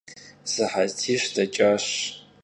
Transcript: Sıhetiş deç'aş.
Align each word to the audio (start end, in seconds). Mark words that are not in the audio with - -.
Sıhetiş 0.51 1.23
deç'aş. 1.35 1.85